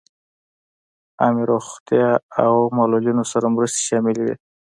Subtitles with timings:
[1.21, 2.09] عام روغتیا
[2.43, 4.35] او معلولینو سره مرستې شاملې وې.